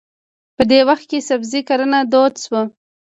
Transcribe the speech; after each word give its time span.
په 0.55 0.63
دې 0.69 0.79
وخت 0.89 1.05
کې 1.11 1.25
سبزي 1.29 1.61
کرنه 1.69 1.99
دود 2.11 2.33
شوه. 2.43 2.61